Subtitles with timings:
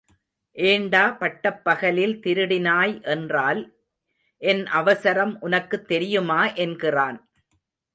[0.53, 3.77] ஏண்டா பட்டப்பகலில் திருடினாய் என்றால்
[4.37, 7.29] என் அவசரம் உனக்குத் தெரியுமா என்கிறான்.